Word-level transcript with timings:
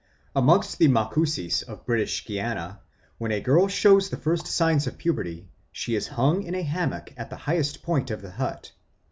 Amongst 0.35 0.79
the 0.79 0.87
Macusis 0.87 1.61
of 1.61 1.85
British 1.85 2.25
Guiana, 2.25 2.79
when 3.19 3.31
a 3.31 3.39
girl 3.39 3.67
shows 3.67 4.09
the 4.09 4.17
first 4.17 4.47
signs 4.47 4.87
of 4.87 4.97
puberty, 4.97 5.47
she 5.71 5.93
is 5.93 6.07
hung 6.07 6.41
in 6.41 6.55
a 6.55 6.63
hammock 6.63 7.13
at 7.17 7.29
the 7.29 7.37
highest 7.45 7.83
point 7.83 8.09
of 8.09 8.23
the 8.23 8.31
hut. 8.31 8.71